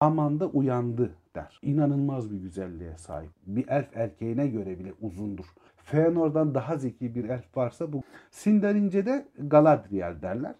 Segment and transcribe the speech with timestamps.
[0.00, 1.58] Amanda uyandı der.
[1.62, 3.30] İnanılmaz bir güzelliğe sahip.
[3.46, 5.46] Bir elf erkeğine göre bile uzundur.
[5.76, 8.02] Feanor'dan daha zeki bir elf varsa bu.
[8.30, 10.54] Sindarince'de Galadriel derler.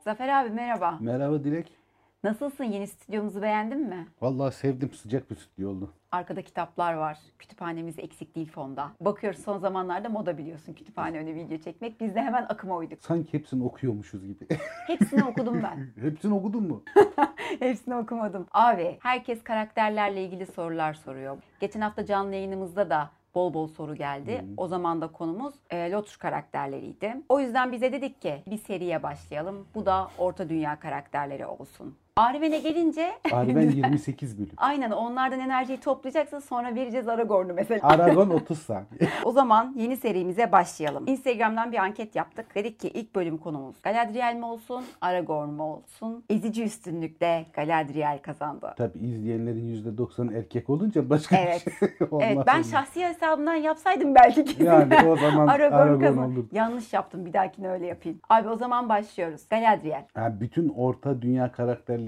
[0.00, 0.98] Zafer abi merhaba.
[1.00, 1.72] Merhaba Dilek.
[2.24, 2.64] Nasılsın?
[2.64, 4.06] Yeni stüdyomuzu beğendin mi?
[4.20, 5.92] Vallahi sevdim sıcak bir stüdyo oldu.
[6.12, 7.18] Arkada kitaplar var.
[7.38, 8.90] Kütüphanemiz eksik değil fonda.
[9.00, 12.00] Bakıyoruz son zamanlarda moda biliyorsun kütüphane önü video çekmek.
[12.00, 12.98] Biz de hemen akıma uyduk.
[13.02, 14.46] Sanki hepsini okuyormuşuz gibi.
[14.86, 16.02] Hepsini okudum ben.
[16.02, 16.82] hepsini okudun mu?
[17.58, 18.46] Hepsini okumadım.
[18.52, 21.38] Abi herkes karakterlerle ilgili sorular soruyor.
[21.60, 24.44] Geçen hafta canlı yayınımızda da bol bol soru geldi.
[24.56, 27.16] O zaman da konumuz e, Lotus karakterleriydi.
[27.28, 29.66] O yüzden bize dedik ki bir seriye başlayalım.
[29.74, 31.96] Bu da Orta Dünya karakterleri olsun.
[32.18, 34.50] Arwen'e gelince Arwen 28 bölüm.
[34.56, 37.80] aynen onlardan enerjiyi toplayacaksın sonra vereceğiz Aragorn'u mesela.
[37.82, 38.86] Aragon 30 saniye.
[39.24, 41.04] O zaman yeni serimize başlayalım.
[41.06, 42.54] Instagram'dan bir anket yaptık.
[42.54, 46.24] Dedik ki ilk bölüm konumuz Galadriel mi olsun, Aragorn mu olsun?
[46.30, 48.74] Ezici üstünlükle Galadriel kazandı.
[48.76, 51.66] Tabii izleyenlerin %90'ı erkek olunca başka Evet.
[51.66, 52.28] bir şey olmaz.
[52.32, 54.64] Evet ben şahsi hesabımdan yapsaydım belki kesin.
[54.64, 56.44] Yani o zaman Aragorn, Aragorn olur.
[56.52, 58.20] Yanlış yaptım bir dahakine öyle yapayım.
[58.28, 59.48] Abi o zaman başlıyoruz.
[59.50, 60.04] Galadriel.
[60.16, 61.52] Yani bütün orta dünya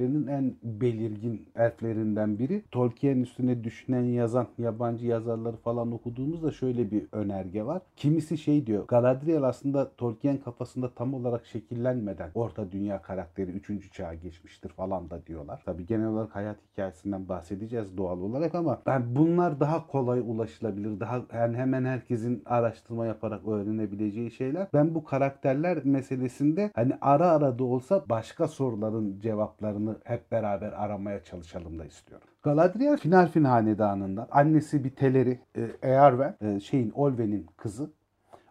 [0.01, 2.63] karakterlerinin en belirgin elflerinden biri.
[2.71, 7.83] Tolkien üstüne düşünen yazan yabancı yazarları falan okuduğumuzda şöyle bir önerge var.
[7.97, 8.87] Kimisi şey diyor.
[8.87, 13.93] Galadriel aslında Tolkien kafasında tam olarak şekillenmeden orta dünya karakteri 3.
[13.93, 15.63] çağa geçmiştir falan da diyorlar.
[15.65, 21.01] Tabii genel olarak hayat hikayesinden bahsedeceğiz doğal olarak ama ben bunlar daha kolay ulaşılabilir.
[21.01, 24.67] Daha yani hemen herkesin araştırma yaparak öğrenebileceği şeyler.
[24.75, 31.25] Ben bu karakterler meselesinde hani ara ara da olsa başka soruların cevaplarını hep beraber aramaya
[31.25, 32.29] çalışalım da istiyorum.
[32.43, 34.29] Galadriel Finarfin hanedanından.
[34.31, 37.91] Annesi bir teleri e, Earwen, e, şeyin Olwen'in kızı.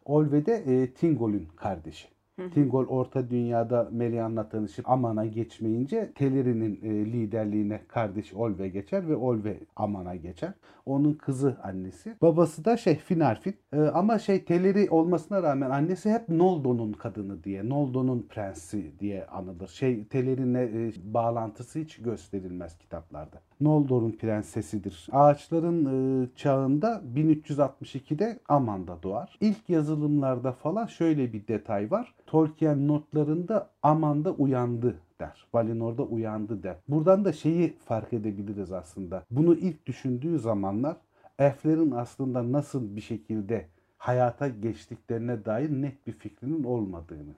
[0.06, 2.08] Olwe de e, Thingol'ün kardeşi.
[2.54, 9.58] Tingol Orta Dünya'da Melian'la tanışıp Aman'a geçmeyince Teleri'nin e, liderliğine kardeşi Olve geçer ve Olve
[9.76, 10.54] Aman'a geçer.
[10.90, 12.16] Onun kızı annesi.
[12.22, 13.56] Babası da şey Finarfin.
[13.74, 19.68] E, ama şey Teleri olmasına rağmen annesi hep Noldor'un kadını diye, Noldor'un prensi diye anılır.
[19.68, 23.42] Şey Teleri'ne e, bağlantısı hiç gösterilmez kitaplarda.
[23.62, 25.08] Noldor'un prensesidir.
[25.12, 29.38] Ağaçların e, çağında 1362'de Aman'da doğar.
[29.42, 32.16] İlk yazılımlarda falan şöyle bir detay var.
[32.26, 35.46] Tolkien notlarında Aman'da uyandı der.
[35.54, 36.76] Valinor'da uyandı der.
[36.88, 39.24] Buradan da şeyi fark edebiliriz aslında.
[39.32, 40.98] Bunu ilk düşündüğü zamanlar
[41.40, 43.66] elflerin aslında nasıl bir şekilde
[43.98, 47.36] hayata geçtiklerine dair net bir fikrinin olmadığını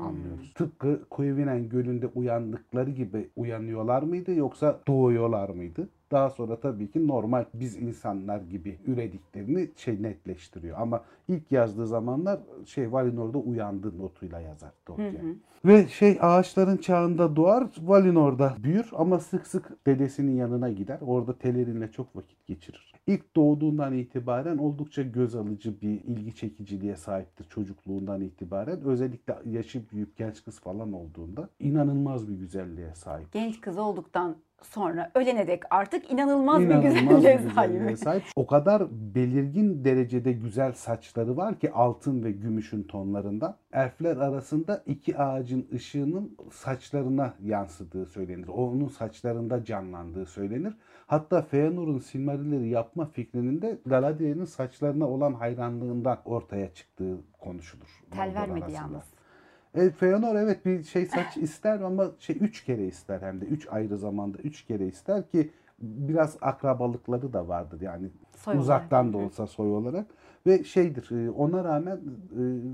[0.00, 0.52] anlıyoruz.
[0.54, 5.88] Tıpkı Kuyvinen Gölü'nde uyandıkları gibi uyanıyorlar mıydı yoksa doğuyorlar mıydı?
[6.10, 10.78] Daha sonra tabii ki normal biz insanlar gibi ürediklerini şey netleştiriyor.
[10.80, 15.36] Ama ilk yazdığı zamanlar şey Valinor'da uyandı notuyla yazar Tolkien.
[15.64, 20.98] Ve şey ağaçların çağında doğar, Valinor'da büyür ama sık sık dedesinin yanına gider.
[21.06, 22.94] Orada Telerin'le çok vakit geçirir.
[23.06, 28.80] İlk doğduğundan itibaren oldukça göz alıcı bir ilgi çekiciliğe sahiptir çocukluğundan itibaren.
[28.80, 33.32] Özellikle yaşı büyük genç kız falan olduğunda inanılmaz bir güzelliğe sahip.
[33.32, 38.22] Genç kız olduktan sonra ölene dek artık inanılmaz, İnanılmaz bir güzelliğe sahip.
[38.36, 43.58] O kadar belirgin derecede güzel saçları var ki altın ve gümüşün tonlarında.
[43.72, 48.48] Elfler arasında iki ağacın ışığının saçlarına yansıdığı söylenir.
[48.48, 50.74] Onun saçlarında canlandığı söylenir.
[51.06, 58.00] Hatta Feanor'un Silmarilleri yapma fikrinin de Galadriel'in saçlarına olan hayranlığından ortaya çıktığı konuşulur.
[58.10, 58.80] Tel vermedi arasında.
[58.80, 59.19] yalnız.
[59.74, 63.68] E, Feanor evet bir şey saç ister ama şey üç kere ister hem de üç
[63.70, 68.64] ayrı zamanda üç kere ister ki biraz akrabalıkları da vardır yani Soy olarak.
[68.64, 69.26] uzaktan da Hı hı.
[69.26, 70.06] olsa soy olarak
[70.46, 72.00] ve şeydir e, ona rağmen e,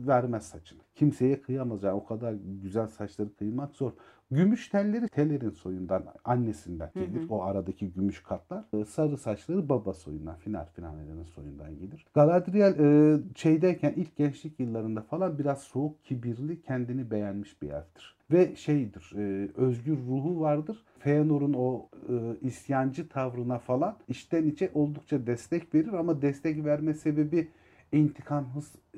[0.07, 0.81] vermez saçını.
[0.95, 3.93] Kimseye kıyamaz yani o kadar güzel saçları kıymak zor.
[4.31, 7.27] Gümüş telleri Teller'in soyundan, annesinden gelir.
[7.29, 8.65] O aradaki gümüş katlar.
[8.73, 12.07] E, Sarı saçları baba soyundan, Finar Finane'nin soyundan gelir.
[12.15, 18.17] Galadriel e, şeydeyken ilk gençlik yıllarında falan biraz soğuk, kibirli, kendini beğenmiş bir elftir.
[18.33, 20.85] Ve şeydir, e, özgür ruhu vardır.
[20.99, 27.49] Feanor'un o e, isyancı tavrına falan içten içe oldukça destek verir ama destek verme sebebi
[27.93, 28.47] intikam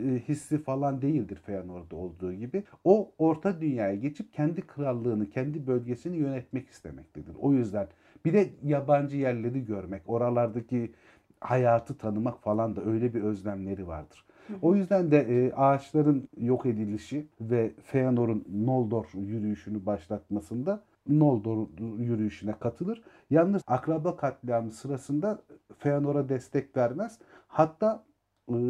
[0.01, 2.63] e, hissi falan değildir Feanor'da olduğu gibi.
[2.85, 7.37] O orta dünyaya geçip kendi krallığını, kendi bölgesini yönetmek istemektedir.
[7.41, 7.89] O yüzden
[8.25, 10.93] bir de yabancı yerleri görmek, oralardaki
[11.41, 14.25] hayatı tanımak falan da öyle bir özlemleri vardır.
[14.63, 21.67] O yüzden de e, ağaçların yok edilişi ve Feanor'un Noldor yürüyüşünü başlatmasında Noldor
[21.99, 23.03] yürüyüşüne katılır.
[23.31, 25.43] Yalnız akraba katliamı sırasında
[25.79, 27.19] Feanor'a destek vermez.
[27.49, 28.05] Hatta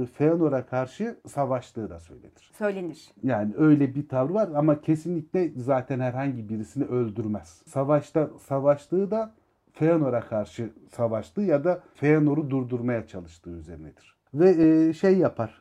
[0.07, 2.51] Feanor'a karşı savaştığı da söylenir.
[2.53, 3.11] Söylenir.
[3.23, 7.63] Yani öyle bir tavrı var ama kesinlikle zaten herhangi birisini öldürmez.
[7.67, 9.35] Savaşta savaştığı da
[9.73, 14.17] Feanor'a karşı savaştığı ya da Feanor'u durdurmaya çalıştığı üzerinedir.
[14.35, 15.61] Ve e, şey yapar.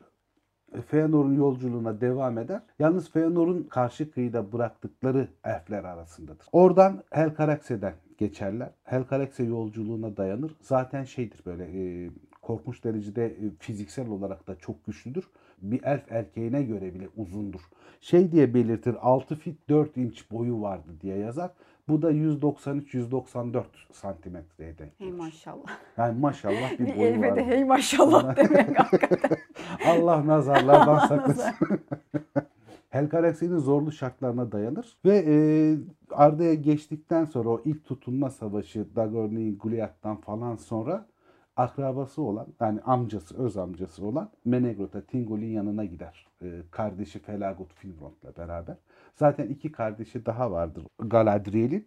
[0.86, 2.60] Feanor'un yolculuğuna devam eder.
[2.78, 6.46] Yalnız Feanor'un karşı kıyıda bıraktıkları elfler arasındadır.
[6.52, 8.70] Oradan Helcaraxe'den geçerler.
[8.84, 10.56] Helcaraxe yolculuğuna dayanır.
[10.60, 12.10] Zaten şeydir böyle e,
[12.48, 15.28] korkunç derecede e, fiziksel olarak da çok güçlüdür.
[15.62, 17.60] Bir elf erkeğine göre bile uzundur.
[18.00, 21.50] Şey diye belirtir 6 fit 4 inç boyu vardı diye yazar.
[21.88, 23.62] Bu da 193-194
[23.92, 25.18] santimetreye denk Hey gelir.
[25.18, 25.78] maşallah.
[25.96, 27.36] Yani maşallah bir Bir boyu var.
[27.36, 29.36] de hey maşallah demek hakikaten.
[29.86, 31.54] Allah nazarlardan saklasın.
[32.90, 35.34] Helcaraxe'nin zorlu şartlarına dayanır ve e,
[36.10, 41.06] Arda'ya geçtikten sonra o ilk tutunma savaşı Dagorni Goliath'tan falan sonra
[41.58, 46.26] akrabası olan yani amcası, öz amcası olan Menegroth'a Tingol'in yanına gider.
[46.42, 48.76] E, kardeşi Felagut Finrod'la beraber.
[49.14, 51.86] Zaten iki kardeşi daha vardır Galadriel'in.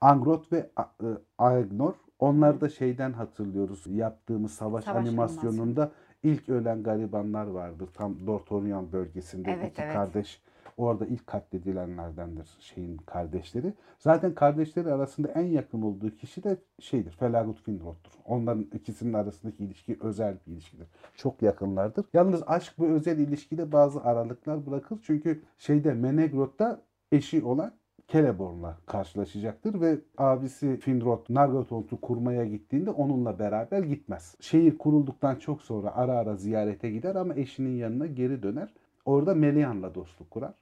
[0.00, 1.06] Angrot ve e,
[1.38, 1.94] Aegnor.
[2.18, 3.86] Onları da şeyden hatırlıyoruz.
[3.86, 5.92] Yaptığımız savaş, Savaş animasyonunda
[6.22, 7.88] ilk ölen garibanlar vardır.
[7.94, 9.94] Tam Dortorion bölgesinde Evet, iki evet.
[9.94, 10.42] kardeş
[10.76, 13.74] orada ilk katledilenlerdendir şeyin kardeşleri.
[13.98, 17.12] Zaten kardeşleri arasında en yakın olduğu kişi de şeydir.
[17.12, 18.10] Felagut Finrod'dur.
[18.24, 20.88] Onların ikisinin arasındaki ilişki özel bir ilişkidir.
[21.16, 22.04] Çok yakınlardır.
[22.12, 24.98] Yalnız aşk bu özel ilişkide bazı aralıklar bırakır.
[25.02, 26.82] Çünkü şeyde Menegroth'ta
[27.12, 27.72] eşi olan
[28.08, 34.36] Celeborn'la karşılaşacaktır ve abisi Finrod Nargothrond'u kurmaya gittiğinde onunla beraber gitmez.
[34.40, 38.74] Şehir kurulduktan çok sonra ara ara ziyarete gider ama eşinin yanına geri döner.
[39.04, 40.54] Orada Melian'la dostluk kurar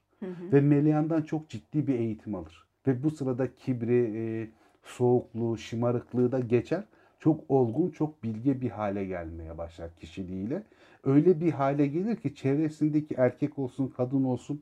[0.53, 2.67] ve Melian'dan çok ciddi bir eğitim alır.
[2.87, 4.49] Ve bu sırada kibri, e,
[4.83, 6.83] soğukluğu, şımarıklığı da geçer.
[7.19, 10.63] Çok olgun, çok bilge bir hale gelmeye başlar kişiliğiyle.
[11.03, 14.61] Öyle bir hale gelir ki çevresindeki erkek olsun, kadın olsun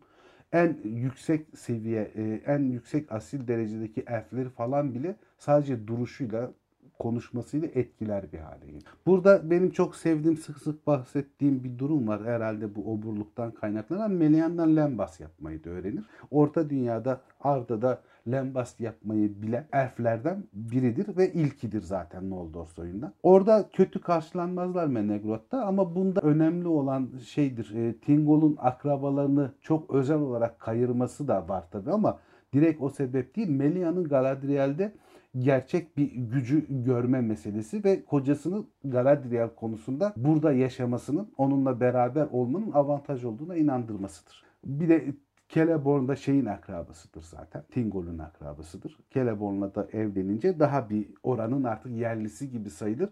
[0.51, 6.51] en yüksek seviye, e, en yüksek asil derecedeki elfleri falan bile sadece duruşuyla,
[6.99, 8.83] konuşmasıyla etkiler bir hale gelir.
[9.05, 12.25] Burada benim çok sevdiğim, sık sık bahsettiğim bir durum var.
[12.25, 16.03] Herhalde bu oburluktan kaynaklanan Melian'dan lembas yapmayı da öğrenir.
[16.31, 18.01] Orta dünyada Arda'da
[18.31, 23.13] lembas yapmayı bilen elflerden biridir ve ilkidir zaten Noldor soyundan.
[23.23, 27.75] Orada kötü karşılanmazlar Menegroth'ta ama bunda önemli olan şeydir.
[27.75, 32.19] E, Tingol'un akrabalarını çok özel olarak kayırması da var tabii ama
[32.53, 33.49] direkt o sebep değil.
[33.49, 34.93] Melian'ın Galadriel'de
[35.37, 43.25] gerçek bir gücü görme meselesi ve kocasının Galadriel konusunda burada yaşamasının, onunla beraber olmanın avantaj
[43.25, 44.43] olduğuna inandırmasıdır.
[44.65, 45.13] Bir de
[45.49, 47.63] Celeborn da şeyin akrabasıdır zaten.
[47.71, 48.97] Tingol'un akrabasıdır.
[49.09, 53.09] Celeborn'la da evlenince daha bir oranın artık yerlisi gibi sayılır.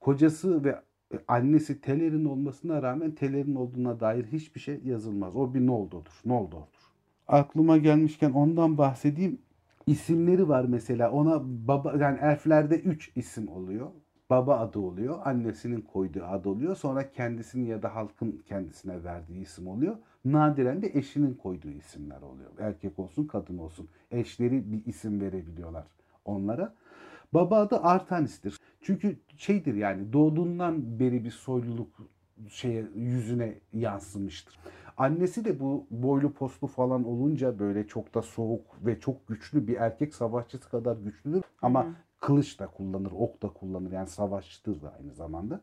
[0.00, 0.82] Kocası ve
[1.28, 5.36] annesi Teler'in olmasına rağmen Teler'in olduğuna dair hiçbir şey yazılmaz.
[5.36, 6.20] O bir Noldor'dur.
[6.24, 6.92] Noldor'dur.
[7.28, 9.38] Aklıma gelmişken ondan bahsedeyim.
[9.88, 11.10] İsimleri var mesela.
[11.10, 13.90] Ona baba yani elflerde 3 isim oluyor.
[14.30, 15.18] Baba adı oluyor.
[15.24, 16.76] Annesinin koyduğu adı oluyor.
[16.76, 19.96] Sonra kendisinin ya da halkın kendisine verdiği isim oluyor.
[20.24, 22.50] Nadiren de eşinin koyduğu isimler oluyor.
[22.58, 23.88] Erkek olsun kadın olsun.
[24.10, 25.84] Eşleri bir isim verebiliyorlar
[26.24, 26.74] onlara.
[27.34, 28.58] Baba adı Artanis'tir.
[28.80, 31.88] Çünkü şeydir yani doğduğundan beri bir soyluluk
[32.48, 34.58] şeye yüzüne yansımıştır.
[34.98, 39.76] Annesi de bu boylu postlu falan olunca böyle çok da soğuk ve çok güçlü bir
[39.76, 41.42] erkek savaşçısı kadar güçlüdür.
[41.62, 41.86] Ama
[42.20, 43.92] kılıç da kullanır, ok da kullanır.
[43.92, 45.60] Yani savaşçıdır da aynı zamanda.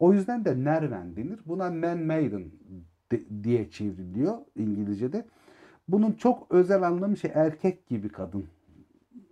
[0.00, 1.40] O yüzden de Nerven denir.
[1.46, 2.44] Buna Man Maiden
[3.12, 5.26] de- diye çevriliyor İngilizce'de.
[5.88, 8.44] Bunun çok özel anlamı şey erkek gibi kadın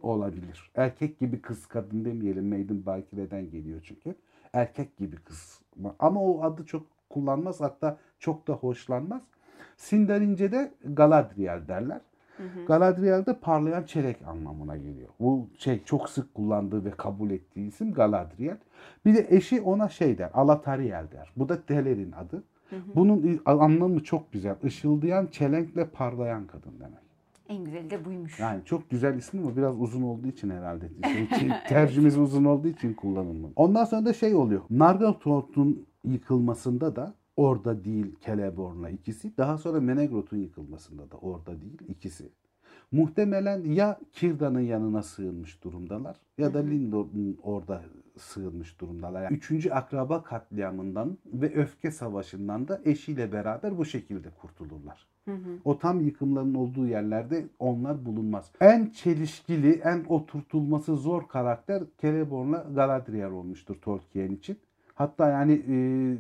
[0.03, 0.71] olabilir.
[0.75, 2.49] Erkek gibi kız kadın demeyelim.
[2.49, 4.15] Maiden Bakire'den geliyor çünkü.
[4.53, 5.61] Erkek gibi kız.
[5.99, 7.61] Ama o adı çok kullanmaz.
[7.61, 9.23] Hatta çok da hoşlanmaz.
[9.77, 12.01] Sindarince'de Galadriel derler.
[12.67, 15.09] Galadriel de parlayan çelik anlamına geliyor.
[15.21, 18.57] Bu şey çok sık kullandığı ve kabul ettiği isim Galadriel.
[19.05, 21.33] Bir de eşi ona şey der, Alatariel der.
[21.37, 22.43] Bu da Teler'in adı.
[22.95, 24.57] Bunun anlamı çok güzel.
[24.63, 27.03] Işıldayan, çelenkle parlayan kadın demek.
[27.49, 28.41] En güzeli de buymuş.
[28.41, 30.89] Yani çok güzel ismi ama biraz uzun olduğu için herhalde.
[31.39, 33.53] Şey, tercümesi uzun olduğu için kullanılmadı.
[33.57, 34.63] Ondan sonra da şey oluyor.
[34.71, 39.37] Nargothrond'un yıkılmasında da orada değil Celeborn'la ikisi.
[39.37, 42.29] Daha sonra Menegroth'un yıkılmasında da orada değil ikisi.
[42.93, 47.83] Muhtemelen ya Kirda'nın yanına sığınmış durumdalar ya da Lindor'un orada
[48.19, 49.23] sığınmış durumdalar.
[49.23, 55.07] Yani üçüncü akraba katliamından ve öfke savaşından da eşiyle beraber bu şekilde kurtulurlar.
[55.65, 58.53] O tam yıkımların olduğu yerlerde onlar bulunmaz.
[58.61, 64.57] En çelişkili, en oturtulması zor karakter Celeborn'la Galadriel olmuştur Tolkien için.
[64.95, 65.77] Hatta yani e,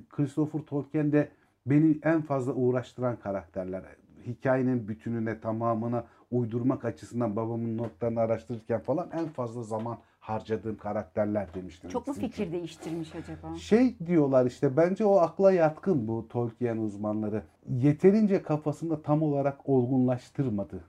[0.08, 1.28] Christopher Tolkien de
[1.66, 3.82] beni en fazla uğraştıran karakterler.
[4.26, 11.90] Hikayenin bütününe, tamamına uydurmak açısından babamın notlarını araştırırken falan en fazla zaman harcadığım karakterler demiştim.
[11.90, 12.22] Çok mu için.
[12.22, 13.54] fikir değiştirmiş acaba?
[13.54, 17.42] Şey diyorlar işte bence o akla yatkın bu Tolkien uzmanları.
[17.68, 20.84] Yeterince kafasında tam olarak olgunlaştırmadı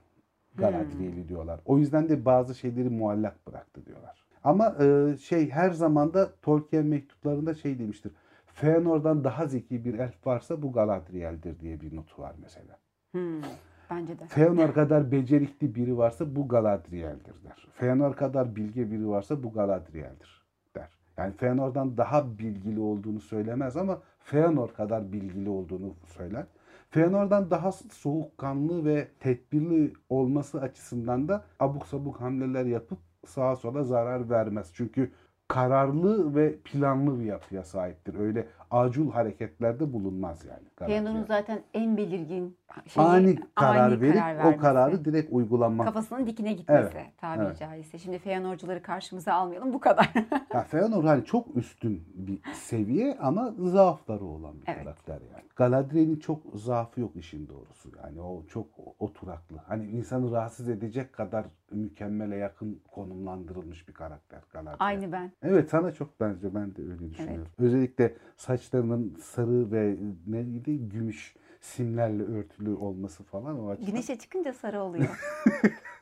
[0.54, 1.60] Galadriel'i diyorlar.
[1.64, 4.23] O yüzden de bazı şeyleri muallak bıraktı diyorlar.
[4.44, 8.12] Ama e, şey her zaman da Tolkien mektuplarında şey demiştir.
[8.46, 12.78] Feanor'dan daha zeki bir elf varsa bu Galadriel'dir diye bir notu var mesela.
[13.12, 13.42] Hmm,
[13.90, 14.26] bence de.
[14.26, 17.68] Feanor kadar becerikli biri varsa bu Galadriel'dir der.
[17.72, 20.44] Feanor kadar bilge biri varsa bu Galadriel'dir
[20.76, 20.90] der.
[21.16, 26.46] Yani Feanor'dan daha bilgili olduğunu söylemez ama Feanor kadar bilgili olduğunu söyler.
[26.94, 34.30] Feanor'dan daha soğukkanlı ve tedbirli olması açısından da abuk sabuk hamleler yapıp sağa sola zarar
[34.30, 34.70] vermez.
[34.74, 35.12] Çünkü
[35.48, 38.14] kararlı ve planlı bir yapıya sahiptir.
[38.14, 40.62] Öyle acul hareketlerde bulunmaz yani.
[40.76, 41.24] Galadriel.
[41.28, 45.86] zaten en belirgin şeyi ani karar ani verip karar o kararı direkt uygulanmak.
[45.86, 47.58] kafasının dikine gitmesi Evet, tabiri evet.
[47.58, 47.98] caizse.
[47.98, 50.12] Şimdi Feanorcuları karşımıza almayalım bu kadar.
[50.54, 54.78] Ya Feanor hani çok üstün bir seviye ama zaafları olan bir Evet.
[54.84, 55.44] karakter yani.
[55.56, 57.90] Galadriel'in çok zaafı yok işin doğrusu.
[58.04, 58.66] Yani o çok
[58.98, 59.56] oturaklı.
[59.68, 64.76] Hani insanı rahatsız edecek kadar mükemmele yakın konumlandırılmış bir karakter Galadriel.
[64.78, 65.32] Aynı ben.
[65.42, 66.54] Evet sana çok benziyor.
[66.54, 67.48] Ben de öyle düşünüyorum.
[67.58, 74.80] Özellikle saçlarının sarı ve neydi gümüş simlerle örtülü olması falan o açıdan Güneşe çıkınca sarı
[74.82, 75.20] oluyor.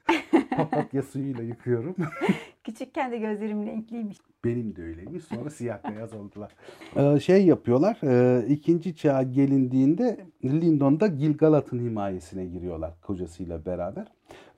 [0.57, 1.97] papatya suyuyla yıkıyorum.
[2.65, 4.19] Küçükken de gözlerim renkliymiş.
[4.45, 5.25] Benim de öyleymiş.
[5.25, 6.53] Sonra siyah beyaz oldular.
[6.97, 7.99] Ee, şey yapıyorlar.
[8.03, 14.07] E, ikinci çağa gelindiğinde Lindon'da Gilgalad'ın himayesine giriyorlar kocasıyla beraber.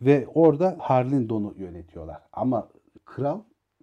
[0.03, 2.23] Ve orada Harlindon'u yönetiyorlar.
[2.33, 2.69] Ama
[3.05, 3.41] kral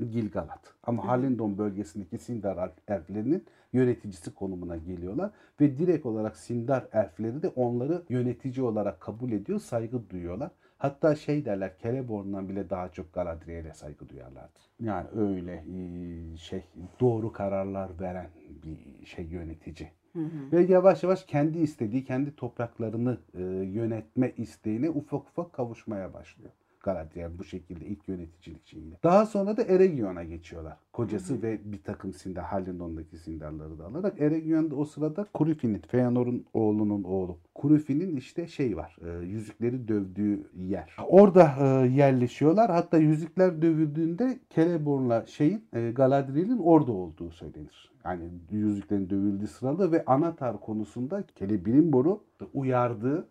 [0.09, 0.65] Gilgalad.
[0.83, 5.31] Ama Harlindon bölgesindeki Sindar elflerinin yöneticisi konumuna geliyorlar.
[5.61, 10.51] Ve direkt olarak Sindar elfleri de onları yönetici olarak kabul ediyor, saygı duyuyorlar.
[10.81, 14.59] Hatta şey derler, Celeborn'dan bile daha çok Galadriel'e saygı duyarlardı.
[14.79, 16.63] Yani öyle e, şey
[16.99, 18.29] doğru kararlar veren
[18.63, 19.89] bir şey yönetici.
[20.51, 26.51] Ve yavaş yavaş kendi istediği, kendi topraklarını e, yönetme isteğine ufak ufak kavuşmaya başlıyor.
[26.83, 28.95] Galadriel bu şekilde ilk yöneticilik şeyiyle.
[29.03, 30.77] Daha sonra da Eregion'a geçiyorlar.
[30.93, 34.21] Kocası ve bir takım Sindar, Halindon'daki Sindarları da alarak.
[34.21, 37.37] Eregion'da o sırada Kurufin'in, Feanor'un oğlunun oğlu.
[37.55, 40.95] Kurufin'in işte şey var, e, yüzükleri dövdüğü yer.
[41.07, 42.71] Orada e, yerleşiyorlar.
[42.71, 47.91] Hatta yüzükler dövüldüğünde Celeborn'la şeyin, e, Galadriel'in orada olduğu söylenir.
[48.05, 52.23] Yani yüzüklerin dövüldüğü sırada ve Anatar konusunda Celebrimbor'u
[52.53, 53.27] uyardığı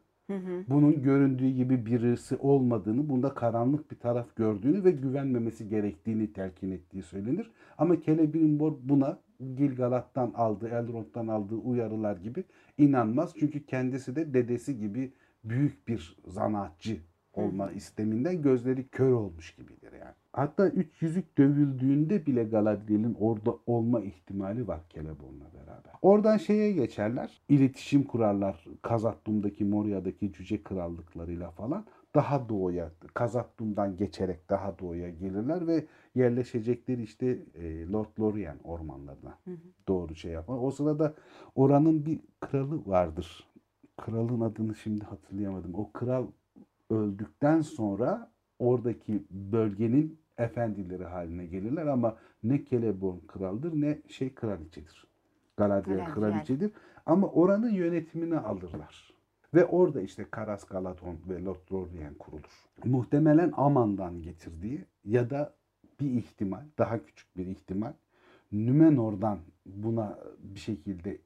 [0.69, 7.03] bunun göründüğü gibi birisi olmadığını, bunda karanlık bir taraf gördüğünü ve güvenmemesi gerektiğini telkin ettiği
[7.03, 7.51] söylenir.
[7.79, 9.19] Ama Celebrimbor buna
[9.57, 12.45] Gilgalad'dan aldığı, Elrond'dan aldığı uyarılar gibi
[12.79, 13.35] inanmaz.
[13.41, 15.13] Çünkü kendisi de dedesi gibi
[15.45, 16.97] büyük bir zanaatçı
[17.35, 20.15] olma isteminden gözleri kör olmuş gibidir yani.
[20.33, 25.93] Hatta üç yüzük dövüldüğünde bile Galadriel'in orada olma ihtimali var Celeborn'la beraber.
[26.03, 27.41] Oradan şeye geçerler.
[27.49, 28.65] iletişim kurarlar.
[28.83, 31.85] Kazatdum'daki Moria'daki cüce krallıklarıyla falan.
[32.15, 39.39] Daha doğuya, Kazatdum'dan geçerek daha doğuya gelirler ve yerleşecekleri işte e, Lord Lorien ormanlarına
[39.89, 40.59] doğru şey yapar.
[40.61, 41.15] O sırada
[41.55, 43.47] oranın bir kralı vardır.
[43.97, 45.75] Kralın adını şimdi hatırlayamadım.
[45.75, 46.27] O kral
[46.91, 55.07] öldükten sonra oradaki bölgenin efendileri haline gelirler ama ne Celeborn kraldır ne şey kraliçedir.
[55.57, 56.15] Galadriel Galadriel.
[56.15, 56.73] kraliçedir
[57.07, 59.15] ama oranın yönetimini alırlar.
[59.55, 62.69] Ve orada işte Karas Galadon ve Lord Lorien kurulur.
[62.85, 65.55] Muhtemelen Aman'dan getirdiği ya da
[66.01, 67.93] bir ihtimal, daha küçük bir ihtimal
[68.53, 71.19] Nümenor'dan buna bir şekilde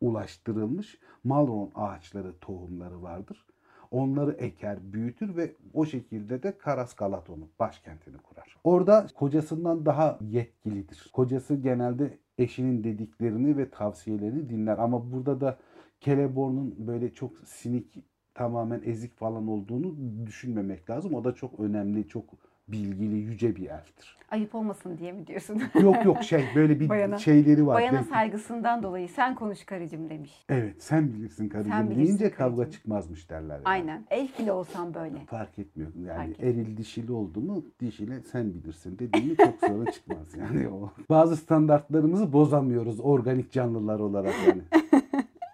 [0.00, 3.46] ulaştırılmış Malron ağaçları, tohumları vardır.
[3.90, 8.56] Onları eker, büyütür ve o şekilde de Karas Galaton'un başkentini kurar.
[8.64, 11.10] Orada kocasından daha yetkilidir.
[11.12, 15.58] Kocası genelde eşinin dediklerini ve tavsiyelerini dinler ama burada da
[16.00, 18.04] Celeborn'un böyle çok sinik,
[18.34, 21.14] tamamen ezik falan olduğunu düşünmemek lazım.
[21.14, 22.24] O da çok önemli, çok
[22.72, 24.16] bilgili, yüce bir elftir.
[24.30, 25.62] Ayıp olmasın diye mi diyorsun?
[25.82, 27.74] Yok yok şey böyle bir Bayana- şeyleri var.
[27.74, 30.44] Bayana saygısından dolayı sen konuş karıcığım demiş.
[30.48, 32.70] Evet sen bilirsin karıcığım Sen bilirsin deyince kavga karıcığım.
[32.72, 33.54] çıkmazmış derler.
[33.54, 33.62] yani.
[33.64, 34.04] Aynen.
[34.10, 35.18] Elf bile olsam böyle.
[35.26, 35.90] Fark etmiyor.
[35.94, 36.54] Yani Fark etmiyor.
[36.54, 40.90] eril dişili oldu mu dişile sen bilirsin dediğimi çok sonra çıkmaz yani o.
[41.10, 44.62] Bazı standartlarımızı bozamıyoruz organik canlılar olarak yani.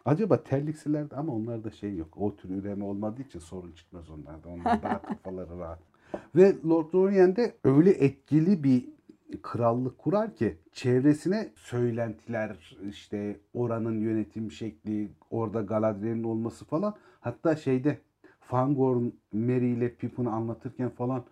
[0.05, 2.09] Acaba terliksilerde ama onlarda şey yok.
[2.17, 4.49] O tür üreme olmadığı için sorun çıkmaz onlarda.
[4.49, 5.79] Onlar daha kafaları rahat.
[6.37, 8.85] Ve Lord Lorien de öyle etkili bir
[9.43, 17.99] krallık kurar ki çevresine söylentiler işte oranın yönetim şekli orada Galadriel'in olması falan hatta şeyde
[18.41, 21.25] Fangorn Merry ile Pippin'i anlatırken falan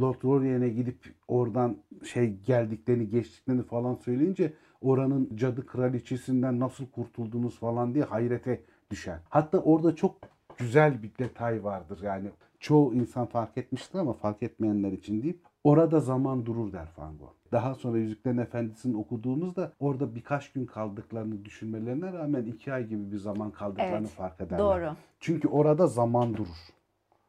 [0.00, 7.94] Lord Lorien'e gidip oradan şey geldiklerini geçtiklerini falan söyleyince oranın cadı kraliçesinden nasıl kurtuldunuz falan
[7.94, 8.60] diye hayrete
[8.90, 9.18] düşer.
[9.28, 10.16] Hatta orada çok
[10.58, 12.30] güzel bir detay vardır yani
[12.62, 17.34] çoğu insan fark etmiştir ama fark etmeyenler için deyip orada zaman durur der Fango.
[17.52, 23.16] Daha sonra Yüzüklerin Efendisi'ni okuduğumuzda orada birkaç gün kaldıklarını düşünmelerine rağmen iki ay gibi bir
[23.16, 24.58] zaman kaldıklarını Evet, fark ederler.
[24.58, 24.96] Doğru.
[25.20, 26.68] Çünkü orada zaman durur.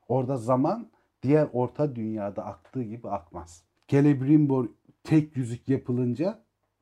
[0.08, 0.88] Orada zaman
[1.24, 3.64] diğer orta dünyada aktığı gibi akmaz.
[3.88, 4.68] Celebrimbor
[5.04, 6.40] tek yüzük yapılınca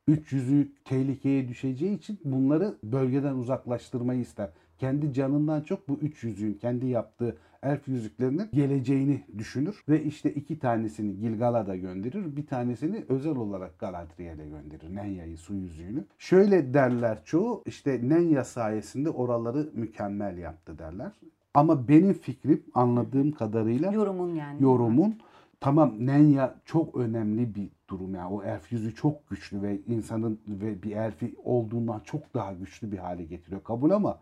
[0.08, 4.50] üç yüzük tehlikeye düşeceği için bunları bölgeden uzaklaştırmayı ister.
[4.78, 10.60] Kendi canından çok bu üç yüzüğün kendi yaptığı elf yüzüklerinin geleceğini düşünür ve işte iki
[10.60, 12.36] tanesini Gilgalad'a gönderir.
[12.36, 14.96] Bir tanesini özel olarak Galadriel'e gönderir.
[14.96, 16.06] Nenya'yı su yüzüğünü.
[16.18, 21.12] Şöyle derler çoğu işte Nenya sayesinde oraları mükemmel yaptı derler.
[21.54, 24.64] Ama benim fikrim anladığım kadarıyla Yorumun yani.
[24.64, 25.20] yorumun
[25.60, 30.84] tamam Nenya çok önemli bir durum yani o elf yüzü çok güçlü ve insanın ve
[30.84, 34.20] bir elfi olduğundan çok daha güçlü bir hale getiriyor kabul ama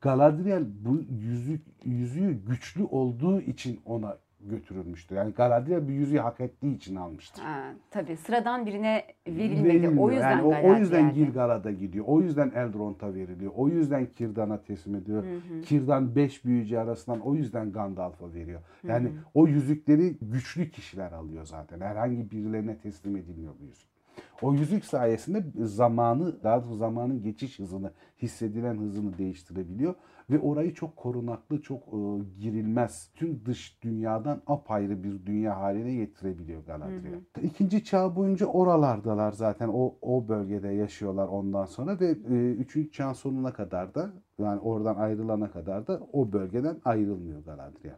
[0.00, 5.16] Galadriel bu yüzük yüzüğü güçlü olduğu için ona götürülmüştür.
[5.16, 7.42] Yani Galadriel bir yüzüğü hak ettiği için almıştır.
[7.42, 9.64] Ha, tabii sıradan birine verilmedi.
[9.64, 10.04] Verilmiyor.
[10.04, 11.14] O yüzden yani o, o yüzden.
[11.14, 12.04] Gilgalad'a gidiyor.
[12.08, 13.52] O yüzden Elrond'a veriliyor.
[13.56, 15.24] O yüzden Kirdan'a teslim ediyor.
[15.64, 18.60] Kirdan beş büyücü arasından o yüzden Gandalf'a veriyor.
[18.82, 21.80] Yani o yüzükleri güçlü kişiler alıyor zaten.
[21.80, 23.95] Herhangi birilerine teslim edilmiyor bu yüzük.
[24.42, 27.92] O yüzük sayesinde zamanı, daha doğrusu zamanın geçiş hızını,
[28.22, 29.94] hissedilen hızını değiştirebiliyor.
[30.30, 31.98] Ve orayı çok korunaklı, çok e,
[32.40, 37.20] girilmez, tüm dış dünyadan apayrı bir dünya haline getirebiliyor Galadriel.
[37.42, 39.68] İkinci çağ boyunca oralardalar zaten.
[39.72, 44.94] O, o bölgede yaşıyorlar ondan sonra ve e, üçüncü çağın sonuna kadar da yani oradan
[44.94, 47.96] ayrılana kadar da o bölgeden ayrılmıyor Galadriel.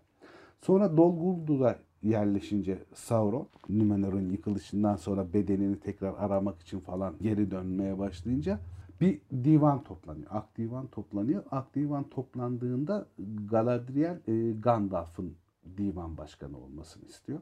[0.60, 1.60] Sonra Dol Guldur
[2.02, 8.60] yerleşince Sauron Numenor'un yıkılışından sonra bedenini tekrar aramak için falan geri dönmeye başlayınca
[9.00, 10.26] bir divan toplanıyor.
[10.30, 11.42] Ak divan toplanıyor.
[11.50, 13.06] Ak divan toplandığında
[13.50, 15.34] Galadriel e, Gandalf'ın
[15.76, 17.40] divan başkanı olmasını istiyor.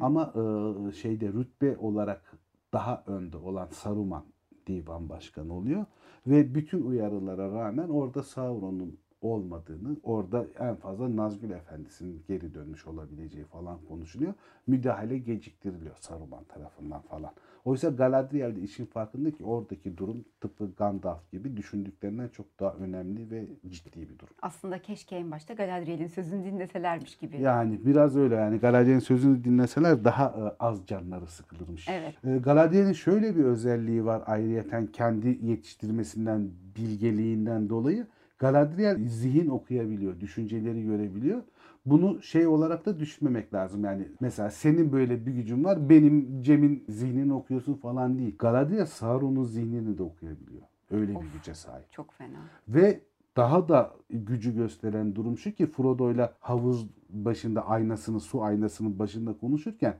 [0.00, 2.38] Ama e, şeyde rütbe olarak
[2.72, 4.24] daha önde olan Saruman
[4.66, 5.84] divan başkanı oluyor
[6.26, 13.44] ve bütün uyarılara rağmen orada Sauron'un olmadığını, orada en fazla Nazgül Efendisi'nin geri dönmüş olabileceği
[13.44, 14.34] falan konuşuluyor.
[14.66, 17.30] Müdahale geciktiriliyor Saruman tarafından falan.
[17.64, 23.30] Oysa Galadriel de işin farkında ki oradaki durum tıpkı Gandalf gibi düşündüklerinden çok daha önemli
[23.30, 24.34] ve ciddi bir durum.
[24.42, 27.40] Aslında keşke en başta Galadriel'in sözünü dinleselermiş gibi.
[27.40, 31.88] Yani biraz öyle yani Galadriel'in sözünü dinleseler daha e, az canları sıkılırmış.
[31.88, 32.24] Evet.
[32.24, 38.06] E, Galadriel'in şöyle bir özelliği var ayrıyeten kendi yetiştirmesinden, bilgeliğinden dolayı.
[38.38, 41.42] Galadriel zihin okuyabiliyor, düşünceleri görebiliyor.
[41.86, 43.84] Bunu şey olarak da düşünmemek lazım.
[43.84, 48.36] Yani mesela senin böyle bir gücün var, benim Cem'in zihnini okuyorsun falan değil.
[48.38, 50.62] Galadriel Sauron'un zihnini de okuyabiliyor.
[50.90, 51.92] Öyle bir güce sahip.
[51.92, 52.38] Çok fena.
[52.68, 53.00] Ve
[53.36, 59.94] daha da gücü gösteren durum şu ki Frodo'yla havuz başında aynasını, su aynasının başında konuşurken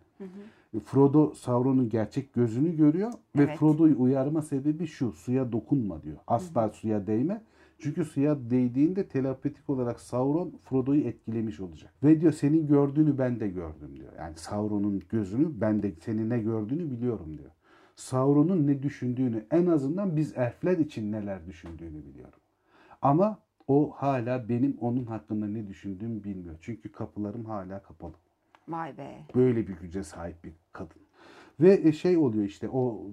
[0.84, 3.58] Frodo Sauron'un gerçek gözünü görüyor ve Evet.
[3.58, 5.12] Frodo'yu uyarma sebebi şu.
[5.12, 6.16] Suya dokunma diyor.
[6.26, 7.42] Asla suya değme.
[7.78, 11.94] Çünkü suya değdiğinde telepatik olarak Sauron Frodo'yu etkilemiş olacak.
[12.02, 14.12] Ve diyor senin gördüğünü ben de gördüm diyor.
[14.18, 17.50] Yani Sauron'un gözünü ben de senin ne gördüğünü biliyorum diyor.
[17.96, 22.38] Sauron'un ne düşündüğünü en azından biz elfler için neler düşündüğünü biliyorum.
[23.02, 26.56] Ama o hala benim onun hakkında ne düşündüğümü bilmiyor.
[26.60, 28.14] Çünkü kapılarım hala kapalı.
[28.68, 29.18] Vay be.
[29.34, 31.02] Böyle bir güce sahip bir kadın.
[31.60, 33.10] Ve e, şey oluyor işte o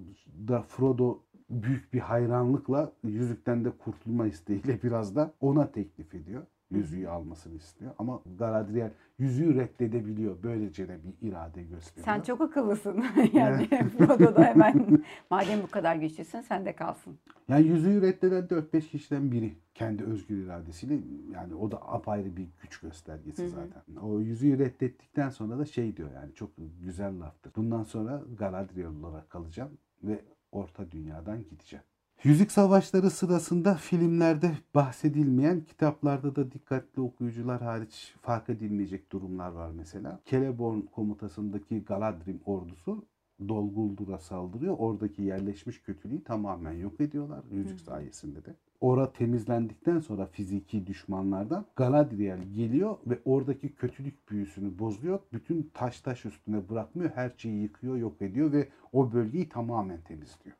[0.47, 6.43] da Frodo büyük bir hayranlıkla yüzükten de kurtulma isteğiyle biraz da ona teklif ediyor.
[6.71, 7.91] Yüzüğü almasını istiyor.
[7.97, 10.43] Ama Galadriel yüzüğü reddedebiliyor.
[10.43, 12.05] Böylece de bir irade gösteriyor.
[12.05, 13.05] Sen çok akıllısın.
[13.33, 17.17] yani Frodo da hemen madem bu kadar güçlüsün sen de kalsın.
[17.47, 19.53] Yani yüzüğü reddeden 4-5 kişiden biri.
[19.73, 20.99] Kendi özgür iradesiyle
[21.33, 23.95] yani o da apayrı bir güç göstergesi zaten.
[24.01, 26.49] O yüzüğü reddettikten sonra da şey diyor yani çok
[26.81, 27.55] güzel laftır.
[27.55, 29.71] Bundan sonra Galadriel olarak kalacağım
[30.03, 30.21] ve
[30.55, 31.85] Orta Dünya'dan gideceğim.
[32.23, 40.19] Yüzük Savaşları sırasında filmlerde bahsedilmeyen, kitaplarda da dikkatli okuyucular hariç fark edilmeyecek durumlar var mesela.
[40.25, 43.05] Celeborn komutasındaki Galadrim ordusu
[43.47, 44.75] Dolguldur'a saldırıyor.
[44.77, 48.55] Oradaki yerleşmiş kötülüğü tamamen yok ediyorlar yüzük sayesinde de.
[48.81, 55.19] Ora temizlendikten sonra fiziki düşmanlardan Galadriel geliyor ve oradaki kötülük büyüsünü bozuyor.
[55.33, 57.11] Bütün taş taş üstüne bırakmıyor.
[57.15, 60.57] Her şeyi yıkıyor, yok ediyor ve o bölgeyi tamamen temizliyor.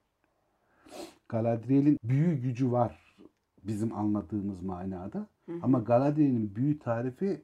[1.29, 3.17] Galadriel'in büyü gücü var
[3.63, 5.27] bizim anladığımız manada.
[5.61, 7.41] Ama Galadriel'in büyü tarifi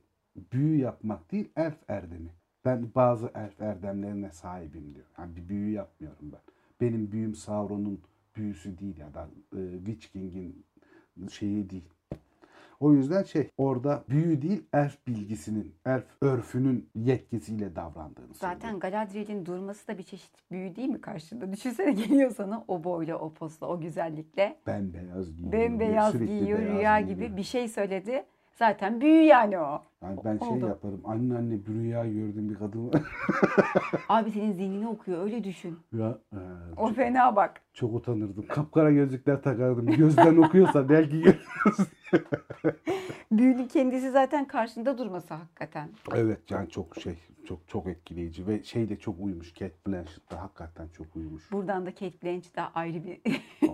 [0.53, 2.29] büyü yapmak değil, elf erdemi.
[2.65, 5.05] Ben bazı elf erdemlerine sahibim diyor.
[5.17, 6.41] Yani bir büyü yapmıyorum ben.
[6.81, 7.99] Benim büyüm Sauron'un
[8.35, 10.65] büyüsü değil ya da e, Witch King'in
[11.29, 11.89] şeyi değil.
[12.79, 18.81] O yüzden şey orada büyü değil elf bilgisinin, elf örfünün yetkisiyle davrandığını Zaten söylüyor.
[18.81, 21.53] Galadriel'in durması da bir çeşit büyü değil mi karşında?
[21.53, 24.57] Düşünsene geliyor sana o boyla, o posla, o güzellikle.
[24.67, 25.51] bembeyaz giyiyor.
[25.51, 27.17] Bembeyaz giyiyor, rüya giyiyor.
[27.17, 28.25] gibi bir şey söyledi.
[28.53, 29.83] Zaten büyü yani o.
[30.03, 30.67] Yani ben şey Oldu.
[30.67, 31.01] yaparım.
[31.05, 32.91] Anne anne bir rüya gördüm bir kadın.
[34.09, 35.79] Abi senin zihnini okuyor öyle düşün.
[35.93, 36.37] ya, e,
[36.77, 37.61] O çok, fena bak.
[37.73, 38.47] çok utanırdım.
[38.47, 39.85] Kapkara gözlükler takardım.
[39.85, 41.77] Gözden okuyorsa belki görüyoruz.
[43.31, 45.89] Büyünün kendisi zaten karşında durması hakikaten.
[46.15, 47.15] evet yani çok şey
[47.47, 49.53] çok çok etkileyici ve şey de çok uyumuş.
[49.53, 51.51] Kate Blanchett da hakikaten çok uyumuş.
[51.51, 53.21] Buradan da Kate Blanchett ayrı bir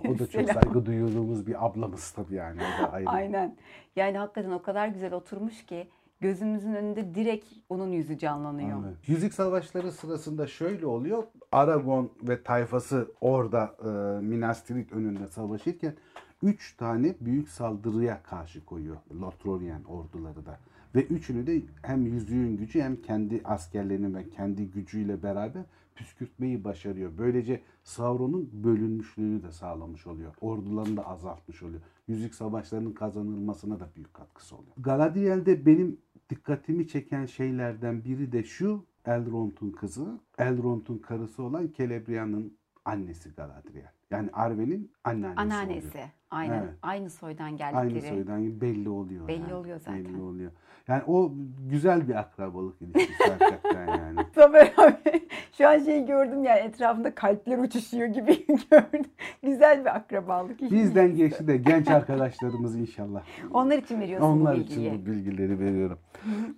[0.08, 2.60] O da çok saygı duyduğumuz bir ablamız tabii yani.
[2.60, 3.08] O da ayrı.
[3.08, 3.56] Aynen.
[3.96, 5.88] Yani hakikaten o kadar güzel oturmuş ki
[6.20, 8.76] gözümüzün önünde direkt onun yüzü canlanıyor.
[8.76, 8.94] Aynen.
[9.06, 11.22] Yüzük Savaşları sırasında şöyle oluyor.
[11.52, 13.88] Aragon ve tayfası orada e,
[14.24, 15.94] Minas Tirith önünde savaşırken
[16.42, 20.58] üç tane büyük saldırıya karşı koyuyor Lothlorien orduları da.
[20.94, 25.62] Ve üçünü de hem yüzüğün gücü hem kendi askerlerinin ve kendi gücüyle beraber
[25.94, 27.10] püskürtmeyi başarıyor.
[27.18, 30.34] Böylece Sauron'un bölünmüşlüğünü de sağlamış oluyor.
[30.40, 31.80] Ordularını da azaltmış oluyor.
[32.08, 34.72] Yüzük savaşlarının kazanılmasına da büyük katkısı oluyor.
[34.78, 35.98] Galadriel'de benim
[36.30, 38.84] dikkatimi çeken şeylerden biri de şu.
[39.04, 43.90] Elrond'un kızı, Elrond'un karısı olan Celebria'nın annesi Galadriel.
[44.10, 45.52] Yani Arwen'in anneannesi oluyor.
[45.60, 46.00] Anneannesi.
[46.30, 46.62] Aynen.
[46.62, 46.74] Evet.
[46.82, 48.08] Aynı soydan Aynı geldikleri.
[48.14, 49.28] soydan belli oluyor.
[49.28, 49.54] Belli yani.
[49.54, 50.04] oluyor zaten.
[50.04, 50.50] Belli oluyor.
[50.88, 51.32] Yani o
[51.70, 54.20] güzel bir akrabalık ilişkisi hakikaten yani.
[54.34, 59.04] Zafer abi şu an şeyi gördüm yani etrafında kalpler uçuşuyor gibi gördüm.
[59.42, 60.60] Güzel bir akrabalık.
[60.60, 63.22] Bizden geçti de genç arkadaşlarımız inşallah.
[63.52, 65.02] Onlar için veriyorsun Onlar bu için bilgiyi.
[65.02, 65.98] bu bilgileri veriyorum.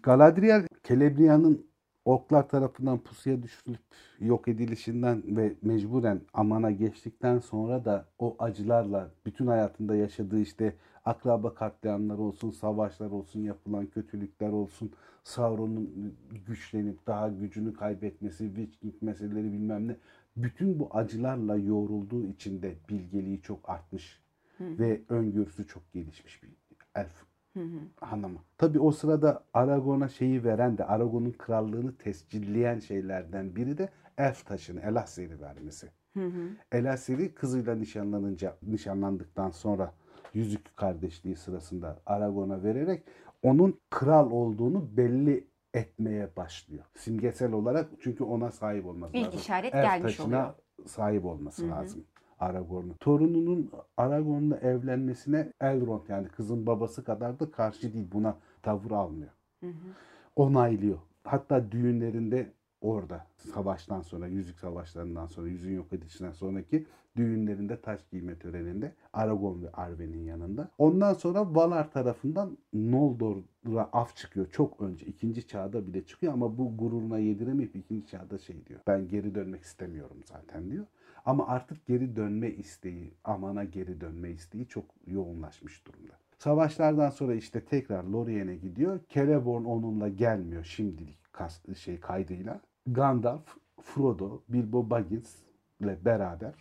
[0.02, 1.69] Galadriel, Celebria'nın
[2.04, 3.80] orklar tarafından pusuya düşürülüp
[4.20, 11.54] yok edilişinden ve mecburen Aman'a geçtikten sonra da o acılarla bütün hayatında yaşadığı işte akraba
[11.54, 14.92] katliamları olsun, savaşlar olsun, yapılan kötülükler olsun,
[15.24, 16.14] Sauron'un
[16.46, 19.96] güçlenip daha gücünü kaybetmesi, Witch King meseleleri bilmem ne.
[20.36, 24.20] Bütün bu acılarla yoğrulduğu için de bilgeliği çok artmış
[24.60, 26.50] ve öngörüsü çok gelişmiş bir
[26.94, 27.24] elf
[28.00, 28.38] hanımı.
[28.60, 34.80] Tabii o sırada Aragon'a şeyi veren de Aragon'un krallığını tescilleyen şeylerden biri de elf taşını
[34.80, 35.88] Elasir'i vermesi.
[36.72, 39.92] Elasir'i kızıyla nişanlanınca nişanlandıktan sonra
[40.34, 43.02] yüzük kardeşliği sırasında Aragon'a vererek
[43.42, 46.84] onun kral olduğunu belli etmeye başlıyor.
[46.96, 49.40] Simgesel olarak çünkü ona sahip olması İlk lazım.
[49.40, 50.54] işaret Elf gelmiş taşına oluyor.
[50.86, 52.04] sahip olması lazım.
[52.40, 52.94] Aragorn'un.
[53.00, 58.08] Torununun Aragorn'la evlenmesine Elrond yani kızın babası kadar da karşı değil.
[58.12, 59.30] Buna tavır almıyor.
[60.36, 60.98] Onaylıyor.
[61.24, 68.38] Hatta düğünlerinde orada savaştan sonra, yüzük savaşlarından sonra, yüzüğün yok edilişinden sonraki düğünlerinde taş giyme
[68.38, 70.70] töreninde Aragorn ve Arwen'in yanında.
[70.78, 74.46] Ondan sonra Valar tarafından Noldor'a af çıkıyor.
[74.50, 78.80] Çok önce ikinci çağda bile çıkıyor ama bu gururuna yediremeyip ikinci çağda şey diyor.
[78.86, 80.86] Ben geri dönmek istemiyorum zaten diyor.
[81.24, 86.12] Ama artık geri dönme isteği, amana geri dönme isteği çok yoğunlaşmış durumda.
[86.40, 89.00] Savaşlardan sonra işte tekrar Lorien'e gidiyor.
[89.08, 92.60] Celeborn onunla gelmiyor şimdilik kas, şey kaydıyla.
[92.86, 95.34] Gandalf, Frodo, Bilbo Baggins
[95.80, 96.54] ile beraber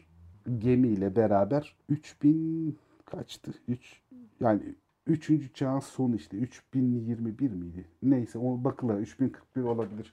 [0.57, 3.51] gemiyle beraber 3000 kaçtı?
[3.67, 4.01] 3
[4.39, 4.61] yani
[5.07, 5.55] 3.
[5.55, 7.85] çağın sonu işte 3021 miydi?
[8.03, 10.11] Neyse o bakılır 3041 olabilir.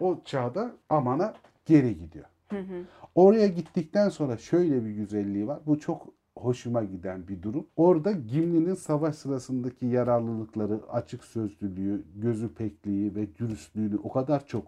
[0.00, 1.34] O çağda Aman'a
[1.66, 2.24] geri gidiyor.
[3.14, 5.60] Oraya gittikten sonra şöyle bir güzelliği var.
[5.66, 7.66] Bu çok hoşuma giden bir durum.
[7.76, 14.66] Orada Gimli'nin savaş sırasındaki yararlılıkları, açık sözlülüğü, gözü pekliği ve dürüstlüğünü o kadar çok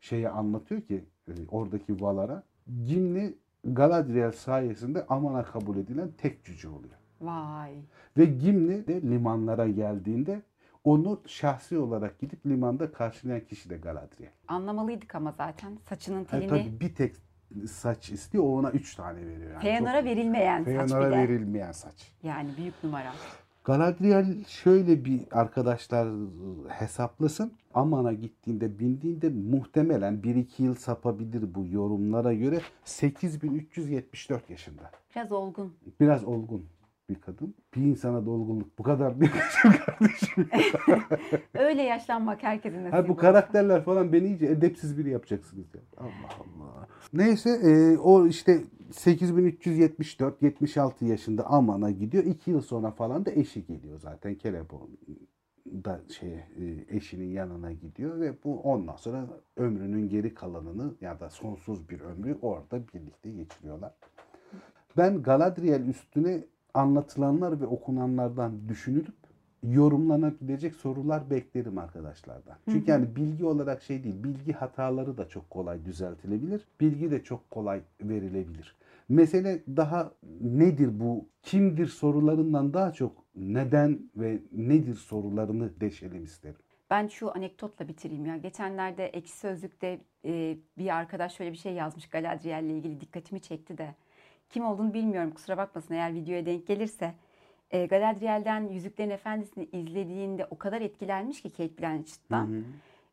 [0.00, 2.42] şeye anlatıyor ki e, oradaki Valar'a.
[2.86, 6.94] Gimli Galadriel sayesinde Aman'a kabul edilen tek cüce oluyor.
[7.20, 7.74] Vay.
[8.16, 10.42] Ve Gimli de limanlara geldiğinde
[10.84, 14.30] onu şahsi olarak gidip limanda karşılayan kişi de Galadriel.
[14.48, 17.16] Anlamalıydık ama zaten saçının telini tabii bir tek
[17.68, 19.50] saç istiyor, o ona üç tane veriyor.
[19.52, 21.16] Yani Feanor'a çok- verilmeyen saç bir Feanor'a de.
[21.16, 22.12] verilmeyen saç.
[22.22, 23.12] Yani büyük numara.
[23.64, 26.08] Galadriel şöyle bir arkadaşlar
[26.68, 27.52] hesaplasın.
[27.74, 34.90] Aman'a gittiğinde bindiğinde muhtemelen 1-2 yıl sapabilir bu yorumlara göre 8374 yaşında.
[35.16, 35.72] Biraz olgun.
[36.00, 36.66] Biraz olgun
[37.10, 37.54] bir kadın.
[37.76, 40.48] Bir insana da olgunluk bu kadar bir kardeşim.
[41.54, 45.80] Öyle yaşlanmak herkesin nasip Ha bu karakterler falan beni iyice edepsiz biri yapacaksınız ya.
[45.96, 46.86] Allah Allah.
[47.12, 48.60] Neyse e, o işte
[48.92, 52.24] 8374 76 yaşında Aman'a gidiyor.
[52.24, 54.90] 2 yıl sonra falan da eşi geliyor zaten Kelebon
[55.66, 56.44] da şey e,
[56.88, 62.38] eşinin yanına gidiyor ve bu ondan sonra ömrünün geri kalanını ya da sonsuz bir ömrü
[62.42, 63.92] orada birlikte geçiriyorlar.
[64.96, 69.14] Ben Galadriel üstüne anlatılanlar ve okunanlardan düşünülüp
[69.62, 72.56] yorumlanabilecek sorular beklerim arkadaşlardan.
[72.70, 76.64] Çünkü yani bilgi olarak şey değil, bilgi hataları da çok kolay düzeltilebilir.
[76.80, 78.76] Bilgi de çok kolay verilebilir.
[79.08, 86.60] Mesele daha nedir bu, kimdir sorularından daha çok neden ve nedir sorularını deşelim isterim.
[86.90, 88.36] Ben şu anekdotla bitireyim ya.
[88.36, 93.78] Geçenlerde Ekşi Sözlük'te e, bir arkadaş şöyle bir şey yazmış Galadriel ile ilgili dikkatimi çekti
[93.78, 93.94] de.
[94.50, 97.14] Kim olduğunu bilmiyorum kusura bakmasın eğer videoya denk gelirse.
[97.70, 102.64] E, Galadriel'den Yüzüklerin Efendisi'ni izlediğinde o kadar etkilenmiş ki Kate Blanchett'tan.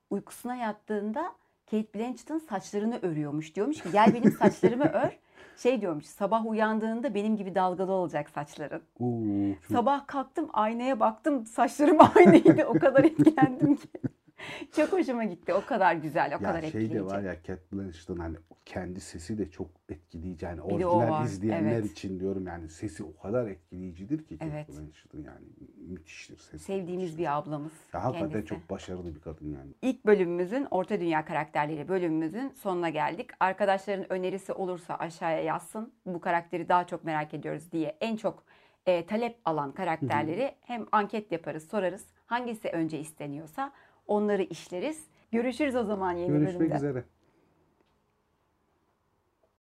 [0.10, 1.32] Uykusuna yattığında
[1.72, 3.56] Kate Blanchett'ın saçlarını örüyormuş.
[3.56, 5.20] Diyormuş ki gel benim saçlarımı ör.
[5.58, 8.82] Şey diyormuş sabah uyandığında benim gibi dalgalı olacak saçların.
[9.00, 12.66] Oo, çok- Sabah kalktım aynaya baktım saçlarım aynıydı.
[12.66, 13.88] O kadar etkilendim ki.
[14.76, 15.54] Çok hoşuma gitti.
[15.54, 16.96] O kadar güzel, o ya kadar şey etkileyici.
[16.96, 20.46] de var ya Cat Blanchett'ın hani kendi sesi de çok etkileyici.
[20.46, 21.92] Yani Bir orijinal izleyenler evet.
[21.92, 24.70] için diyorum yani sesi o kadar etkileyicidir ki Cat Evet.
[24.70, 25.46] Blanchett'ın yani
[25.88, 26.60] müthiştir sesi.
[26.60, 27.72] Sevdiğimiz bir ablamız.
[27.94, 28.48] Ya hakikaten kendisi.
[28.50, 29.72] çok başarılı bir kadın yani.
[29.82, 33.30] İlk bölümümüzün Orta Dünya karakterleri bölümümüzün sonuna geldik.
[33.40, 35.94] Arkadaşların önerisi olursa aşağıya yazsın.
[36.06, 38.44] Bu karakteri daha çok merak ediyoruz diye en çok
[38.86, 42.06] e, talep alan karakterleri hem anket yaparız, sorarız.
[42.26, 43.72] Hangisi önce isteniyorsa
[44.08, 45.08] onları işleriz.
[45.32, 46.76] Görüşürüz o zaman yeni Görüşmek bölümde.
[46.76, 47.04] üzere.